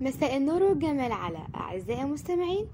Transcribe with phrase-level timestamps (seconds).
[0.00, 2.66] مساء النور والجمال على أعزائي المستمعين.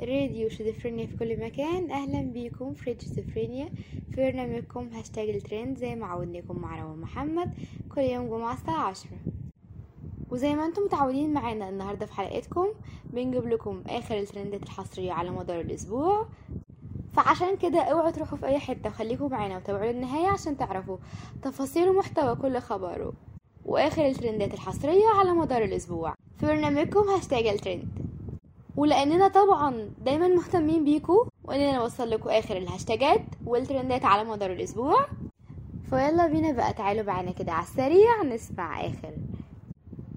[0.00, 1.90] راديو شيزوفرينيا في كل مكان.
[1.90, 3.68] أهلا بيكم في راديو شيزوفرينيا.
[4.10, 7.54] في برنامجكم هاشتاج الترند زي ما عودناكم مع روان محمد.
[7.94, 9.18] كل يوم جمعة الساعة عشرة.
[10.30, 12.66] وزي ما أنتم متعودين معانا النهاردة في حلقتكم
[13.04, 16.26] بنجيب لكم آخر الترندات الحصرية على مدار الأسبوع.
[17.12, 20.96] فعشان كده اوعوا تروحوا في أي حتة وخليكم معانا وتابعوا للنهاية عشان تعرفوا
[21.42, 23.12] تفاصيل ومحتوى كل خبر
[23.64, 26.14] وآخر الترندات الحصرية على مدار الأسبوع.
[26.40, 27.88] في برنامجكم هاشتاج الترند.
[28.76, 35.06] ولأننا طبعا دايما مهتمين بيكم وإننا نوصل لكم آخر الهاشتاجات والترندات على مدار الأسبوع.
[35.90, 39.12] فيلا بينا بقى تعالوا معانا كده على السريع نسمع آخر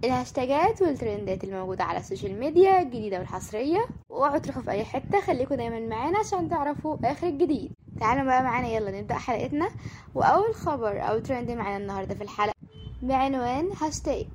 [0.03, 3.85] الهاشتاجات والترندات الموجودة على ال social media الجديدة والحصرية.
[4.09, 7.71] واوعوا تروحوا في أي حتة خليكم دايما معانا عشان تعرفوا آخر الجديد.
[7.99, 9.69] تعالوا بقى معانا يلا نبدأ حلقتنا.
[10.15, 12.53] وأول خبر أو ترند معانا النهاردة في الحلقة
[13.01, 14.27] بعنوان هاشتاج.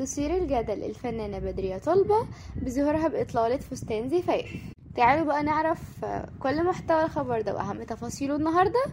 [0.00, 4.56] تثير الجدل الفنانة بدرية طلبة بظهورها بإطلالة فستان زفاف
[4.96, 6.04] تعالوا بقى نعرف
[6.40, 8.84] كل محتوى الخبر ده وأهم تفاصيله النهاردة.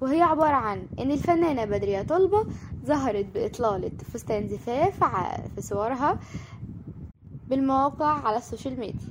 [0.00, 2.46] وهي عبارة عن إن الفنانة بدرية طلبة
[2.84, 5.04] ظهرت بإطلالة فستان زفاف
[5.54, 6.18] في صورها
[7.48, 9.08] بالمواقع على ال social media.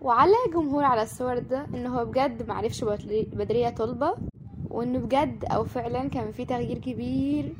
[0.00, 4.14] وعلق الجمهور على الصور ده إن هو بجد معرفش بدرية طلبة
[4.70, 7.54] وإنه بجد أو فعلا كان في تغيير كبير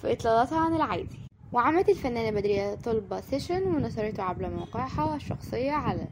[0.00, 1.29] في إطلالاتها عن العادي.
[1.52, 6.08] وعملت الفنانة بدرية طلبة session ونشرته عبر موقعها الشخصية على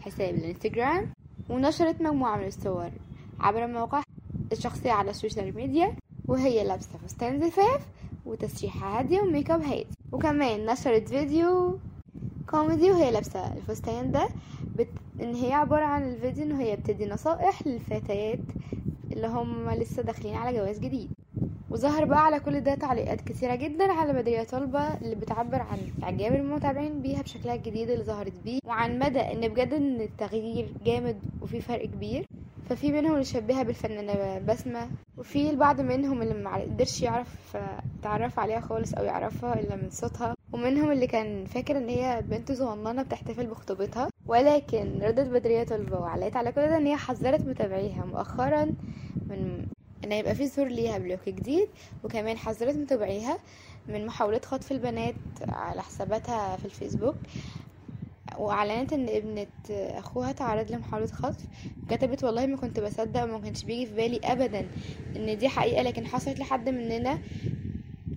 [0.00, 1.06] حساب الانستجرام
[1.50, 2.90] ونشرت مجموعة من الصور
[3.40, 4.04] عبر موقعها
[4.52, 5.96] الشخصية على ال social media
[6.28, 7.86] وهي لابسة فستان زفاف
[8.26, 9.86] وتسريحة هادية وميك أب هادي.
[10.12, 11.78] وكمان نشرت فيديو
[12.50, 14.28] كوميدي وهي لابسة الفستان ده.
[14.76, 14.88] بت...
[15.20, 18.38] إن هي عبارة عن الفيديو إن هي بتدي نصائح للفتيات
[19.12, 21.10] اللي هم لسه داخلين على جواز جديد.
[21.72, 26.34] وظهر بقى على كل ده تعليقات كثيرة جدا على بدرية طلبة اللي بتعبر عن إعجاب
[26.34, 31.60] المتابعين بيها بشكلها الجديد اللي ظهرت بيه وعن مدى إن بجد إن التغيير جامد وفي
[31.60, 32.26] فرق كبير.
[32.68, 37.56] ففي منهم اللي شبهها بالفنانة بسمة وفي البعض منهم اللي ما قدرش يعرف
[38.02, 40.34] تعرف عليها خالص أو يعرفها إلا من صوتها.
[40.52, 44.08] ومنهم اللي كان فاكر إن هي بنت صغننة بتحتفل بخطوبتها.
[44.26, 48.64] ولكن ردت بدرية طلبة وعلقت على كل ده إن هي حذرت متابعيها مؤخرا
[49.30, 49.66] من
[50.04, 51.68] ان يبقى في ظهور ليها ب look جديد
[52.04, 53.38] وكمان حذرت متابعيها
[53.88, 55.14] من محاولة خطف البنات
[55.48, 57.16] على حساباتها في الفيسبوك.
[58.38, 61.44] وأعلنت إن ابنة أخوها تعرض لمحاولة خطف.
[61.90, 64.68] كتبت والله ما كنت بصدق وما كانش بيجي في بالي ابدا
[65.16, 67.18] إن دي حقيقة لكن حصلت لحد مننا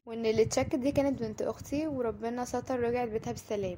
[0.05, 3.77] وإن اللي اتشكت دي كانت بنت أختي وربنا ستر رجعت بيتها بالسلام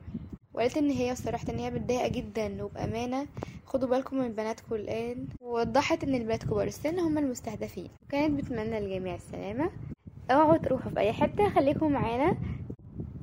[0.57, 3.27] وقالت إن هي صرحت إن هي متضايقه جدا وبأمانة
[3.65, 5.27] خدوا بالكم من بناتكم الآن.
[5.41, 7.87] ووضحت إن البنات كبار السن هم المستهدفين.
[8.07, 9.69] وكانت بتمنى للجميع السلامة.
[10.31, 12.37] اوعوا تروحوا في أي حتة خليكم معانا.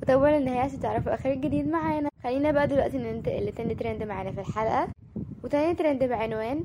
[0.01, 2.09] وتابعوا للنهايه عشان تعرفوا آخر الجديد معانا.
[2.23, 4.87] خلينا بقى دلوقتي ننتقل لتاني ترند معانا في الحلقة.
[5.43, 6.63] وتاني ترند بعنوان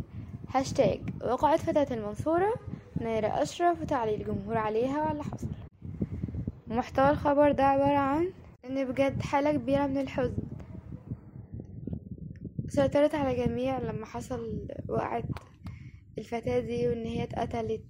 [0.55, 2.55] هاشتاج واقعة فتاة المنصورة
[3.01, 5.47] نيرة أشرف وتعليق الجمهور عليها واللي حصل.
[6.69, 8.29] محتوى الخبر ده عبارة عن
[8.65, 10.50] إن بجد حالة كبيرة من الحزن.
[12.71, 15.25] سيطرت على جميع لما حصل وقعت
[16.19, 17.83] الفتاة دي وإن هي اتقتلت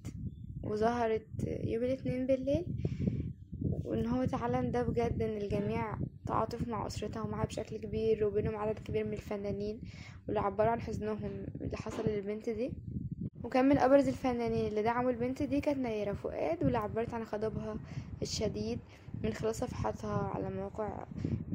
[0.63, 2.65] وظهرت يوم الاثنين بالليل
[3.85, 5.95] وإن هو تعلن ده بجد إن الجميع
[6.27, 9.81] تعاطف مع أسرتها ومعاها بشكل كبير وبينهم عدد كبير من الفنانين
[10.27, 12.71] واللي عبروا عن حزنهم اللي حصل للبنت دي.
[13.43, 17.75] وكان من أبرز الفنانين اللي دعموا البنت دي كانت نيرة فؤاد واللي عبرت عن غضبها
[18.21, 18.79] الشديد.
[19.23, 21.05] من خلال صفحاتها على موقع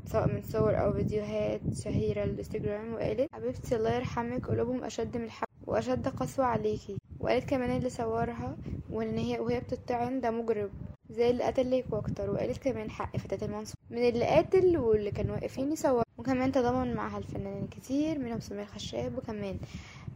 [0.06, 2.94] سواء من صور أو فيديوهات شهيرة للإنستجرام.
[2.94, 4.46] وقالت حبيبتي الله يرحمك.
[4.46, 6.96] قلوبهم أشد من الحب وأشد قسوة عليكي.
[7.20, 8.56] وقالت كمان اللي صورها
[8.90, 10.70] وإن هي وهي بتطعن ده مجرم
[11.10, 12.30] زي اللي قتل ليك وأكتر.
[12.30, 16.02] وقالت كمان حق فتاة المنصور من اللي قاتل واللي كانوا واقفين يصور.
[16.18, 19.18] وكمان تضامن معها الفنانين كتير منهم سمير خشاب.
[19.18, 19.56] وكمان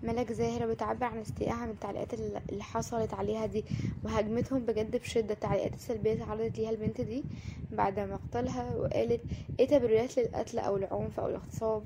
[0.03, 3.65] ملك زاهرة بتعبر عن استيائها من التعليقات اللي حصلت عليها دي
[4.05, 5.34] وهاجمتهم بجد بشدة.
[5.34, 7.25] التعليقات السلبية تعرضت ليها البنت دي
[7.72, 9.21] بعد مقتلها وقالت
[9.60, 11.83] إيه تبريرات للقتل أو العنف أو الاغتصاب؟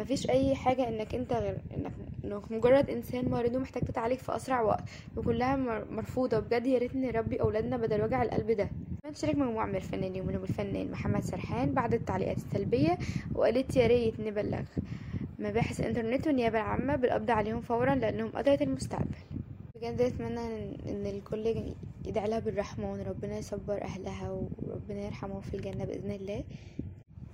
[0.00, 1.92] مفيش أي حاجة إنك أنت غير إنك
[2.24, 4.84] إنك مجرد إنسان مريض ومحتاج تتعالج في أسرع وقت
[5.16, 5.56] وكلها
[5.90, 6.38] مرفوضة.
[6.38, 8.70] بجد يا ريت نربي أولادنا بدل وجع القلب ده.
[9.14, 12.98] شارك مجموعة من الفنانين ومنهم الفنان محمد سرحان بعد التعليقات السلبية
[13.34, 14.62] وقالت يا ريت نبلغ
[15.38, 19.16] مباحث الإنترنت والنيابة العامة بالقبض عليهم فورا لأنهم قضية المستقبل.
[19.74, 20.40] بجد أتمنى
[20.88, 21.74] إن الكل
[22.06, 26.44] يدعي لها بالرحمة وإن ربنا يصبر أهلها وربنا يرحمهم في الجنة بإذن الله.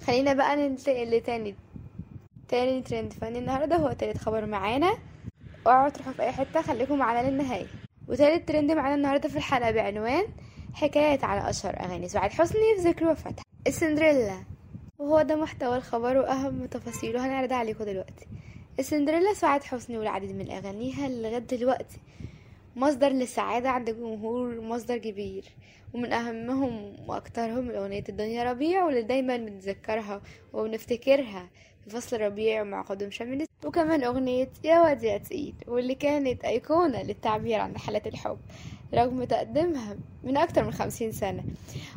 [0.06, 1.54] خلينا بقى ننتقل لتاني
[2.48, 4.98] تاني ترند فني النهاردة هو تالت خبر معانا.
[5.66, 7.66] اوعوا تروحوا في أي حتة خليكم معانا للنهاية.
[8.08, 10.24] وتالت ترند معانا النهاردة في الحلقة بعنوان
[10.74, 12.08] حكايات على أشهر أغاني.
[12.08, 14.53] سعاد حسني في ذكر وفاتها السندريلا
[15.04, 18.26] وهو ده محتوى الخبر وأهم تفاصيله هنعرضها عليكم دلوقتي.
[18.78, 21.98] السندريلا سعاد حسني والعديد من أغانيها لغاية دلوقتي
[22.76, 25.44] مصدر للسعادة عند الجمهور مصدر كبير.
[25.94, 31.48] ومن أهمهم وأكترهم أغنية الدنيا ربيع واللي دايما بنتذكرها وبنفتكرها
[31.84, 37.02] في فصل ربيع مع قدوم شمس وكمان أغنية يا واد يا تقيل واللي كانت أيقونة
[37.02, 38.38] للتعبير عن حالة الحب
[38.94, 41.44] رغم تقديمها من أكتر من خمسين سنة.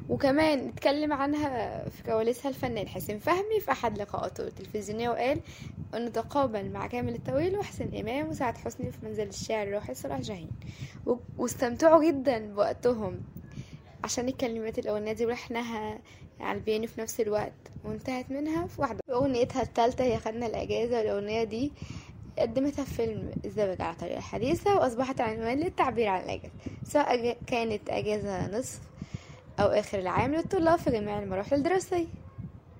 [0.09, 5.39] وكمان اتكلم عنها في كواليسها الفنان حسين فهمي في أحد لقاءاته التلفزيونية وقال
[5.95, 10.50] أنه تقابل مع كامل الطويل وحسين إمام وسعد حسني في منزل الشاعر الروحي صلاح جاهين.
[11.38, 13.21] واستمتعوا جدا بوقتهم
[14.03, 15.99] عشان الكلمات الأغنية دي ولحنها
[16.39, 17.53] على البيانو في نفس الوقت
[17.83, 18.99] وانتهت منها في واحدة.
[19.09, 21.71] أغنيتها التالتة هي خدنا الأجازة والأغنية دي
[22.39, 26.51] قدمتها في فيلم الزواج على طريقة الحديثة وأصبحت عنوان للتعبير عن الأجازة.
[26.83, 28.79] سواء كانت أجازة نصف
[29.59, 32.05] أو آخر العام للطلاب في جميع المراحل الدراسية.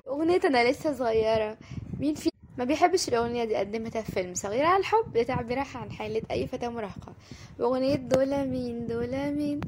[0.07, 1.57] أغنية أنا لسه صغيرة.
[1.99, 6.21] مين في ما بيحبش الأغنية دي قدمتها في فيلم صغيرة على الحب لتعبيرها عن حالة
[6.31, 7.13] أي فتاة مراهقة.
[7.59, 9.61] وأغنية دولا مين دولا مين؟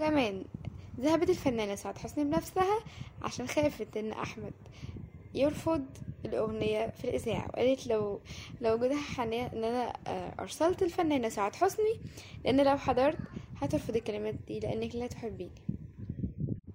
[0.00, 0.44] وكمان
[1.00, 2.78] ذهبت الفنانة سعاد حسني بنفسها
[3.22, 4.52] عشان خافت إن أحمد
[5.34, 5.84] يرفض
[6.24, 7.48] الأغنية في الإذاعة.
[7.48, 8.20] وقالت لو
[8.60, 12.00] لو وجودها حنان إن أنا آه، أرسلت الفنانة سعاد حسني
[12.44, 13.16] لأن لو حضرت
[13.60, 15.62] هترفض الكلمات دي لأنك لا تحبيني.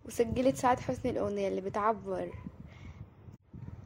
[0.06, 2.32] وسجلت سعاد حسني الأغنية اللي بتعبر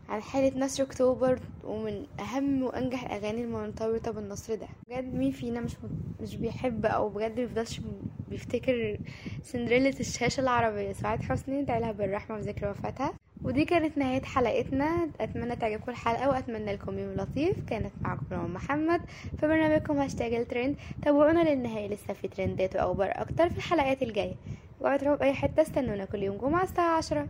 [0.09, 4.67] عن حالة نصر أكتوبر ومن أهم وأنجح الأغاني المرتبطة بالنصر ده.
[4.88, 5.75] بجد مين فينا مش
[6.21, 7.81] مش بيحب أو بجد بيفضلش
[8.29, 8.97] بيفتكر
[9.44, 13.13] سندريلا الشاشة العربية؟ سعاد حسني ندعي لها بالرحمة في ذكر وفاتها.
[13.44, 15.09] ودي كانت نهاية حلقتنا.
[15.19, 17.63] أتمنى تعجبكم الحلقة وأتمنى لكم يوم لطيف.
[17.69, 19.01] كانت معكم روان محمد.
[19.39, 24.35] في برنامجكم هاشتاج الترند تابعونا للنهاية لسه في ترندات وأخبار أكتر في الحلقات الجاية.
[24.79, 27.27] وأتركوا بأي حتة استنونا كل يوم جمعة الساعة عشرة.